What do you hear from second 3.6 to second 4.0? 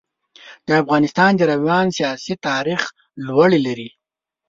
لري.